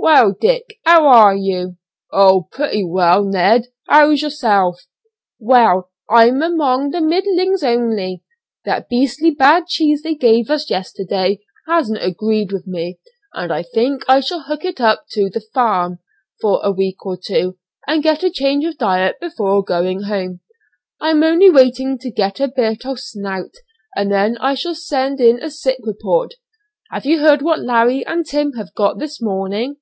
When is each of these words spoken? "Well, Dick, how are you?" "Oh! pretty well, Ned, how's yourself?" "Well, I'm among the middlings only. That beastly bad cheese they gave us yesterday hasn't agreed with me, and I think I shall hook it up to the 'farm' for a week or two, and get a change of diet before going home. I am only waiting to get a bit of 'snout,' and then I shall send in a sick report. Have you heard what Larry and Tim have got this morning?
"Well, 0.00 0.34
Dick, 0.40 0.64
how 0.86 1.06
are 1.06 1.36
you?" 1.36 1.76
"Oh! 2.10 2.48
pretty 2.50 2.82
well, 2.82 3.24
Ned, 3.24 3.66
how's 3.88 4.22
yourself?" 4.22 4.86
"Well, 5.38 5.90
I'm 6.08 6.40
among 6.40 6.90
the 6.92 7.02
middlings 7.02 7.62
only. 7.62 8.22
That 8.64 8.88
beastly 8.88 9.30
bad 9.32 9.66
cheese 9.66 10.02
they 10.02 10.14
gave 10.14 10.48
us 10.48 10.70
yesterday 10.70 11.40
hasn't 11.66 12.02
agreed 12.02 12.52
with 12.52 12.66
me, 12.66 12.98
and 13.34 13.52
I 13.52 13.62
think 13.62 14.02
I 14.08 14.20
shall 14.20 14.44
hook 14.44 14.64
it 14.64 14.80
up 14.80 15.04
to 15.10 15.28
the 15.28 15.42
'farm' 15.42 15.98
for 16.40 16.60
a 16.64 16.72
week 16.72 17.04
or 17.04 17.18
two, 17.22 17.58
and 17.86 18.02
get 18.02 18.22
a 18.22 18.30
change 18.30 18.64
of 18.64 18.78
diet 18.78 19.20
before 19.20 19.62
going 19.62 20.04
home. 20.04 20.40
I 21.02 21.10
am 21.10 21.22
only 21.22 21.50
waiting 21.50 21.98
to 21.98 22.10
get 22.10 22.40
a 22.40 22.48
bit 22.48 22.86
of 22.86 22.98
'snout,' 22.98 23.56
and 23.94 24.10
then 24.10 24.38
I 24.38 24.54
shall 24.54 24.74
send 24.74 25.20
in 25.20 25.42
a 25.42 25.50
sick 25.50 25.78
report. 25.82 26.32
Have 26.90 27.04
you 27.04 27.18
heard 27.18 27.42
what 27.42 27.60
Larry 27.60 28.06
and 28.06 28.24
Tim 28.24 28.54
have 28.54 28.72
got 28.74 28.98
this 28.98 29.20
morning? 29.20 29.76